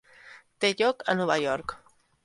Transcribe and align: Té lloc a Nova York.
Té 0.63 0.71
lloc 0.81 1.05
a 1.13 1.17
Nova 1.23 1.39
York. 1.47 1.81